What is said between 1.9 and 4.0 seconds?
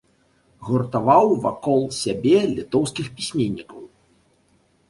сябе літоўскіх пісьменнікаў.